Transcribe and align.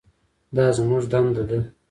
دا 0.55 0.65
زموږ 0.77 1.03
دنده 1.11 1.43
ده. 1.49 1.59